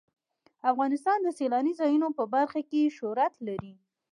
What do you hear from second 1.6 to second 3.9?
ځایونو په برخه کې شهرت لري.